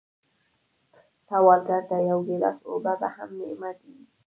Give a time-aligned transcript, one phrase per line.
[1.27, 3.95] سوالګر ته یو ګیلاس اوبه هم نعمت دی